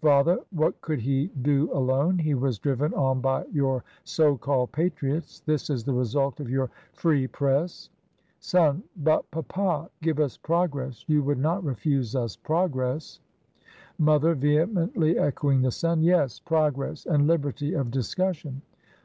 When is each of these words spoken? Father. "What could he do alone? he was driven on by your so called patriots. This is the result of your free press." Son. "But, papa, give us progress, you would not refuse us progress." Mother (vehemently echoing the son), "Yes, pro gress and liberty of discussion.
Father. 0.00 0.38
"What 0.52 0.80
could 0.80 1.00
he 1.00 1.26
do 1.26 1.68
alone? 1.72 2.16
he 2.16 2.34
was 2.34 2.56
driven 2.60 2.94
on 2.94 3.20
by 3.20 3.46
your 3.46 3.82
so 4.04 4.36
called 4.38 4.70
patriots. 4.70 5.40
This 5.40 5.68
is 5.70 5.82
the 5.82 5.92
result 5.92 6.38
of 6.38 6.48
your 6.48 6.70
free 6.92 7.26
press." 7.26 7.90
Son. 8.38 8.84
"But, 8.96 9.28
papa, 9.32 9.90
give 10.00 10.20
us 10.20 10.36
progress, 10.36 11.04
you 11.08 11.24
would 11.24 11.38
not 11.38 11.64
refuse 11.64 12.14
us 12.14 12.36
progress." 12.36 13.18
Mother 13.98 14.36
(vehemently 14.36 15.18
echoing 15.18 15.62
the 15.62 15.72
son), 15.72 16.04
"Yes, 16.04 16.38
pro 16.38 16.70
gress 16.70 17.04
and 17.04 17.26
liberty 17.26 17.74
of 17.74 17.90
discussion. 17.90 18.62